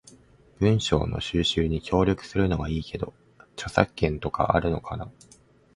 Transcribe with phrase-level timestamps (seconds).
[0.57, 3.13] 文章の収集に協力するのはいいけど、
[3.53, 5.11] 著作権とかあるのかな？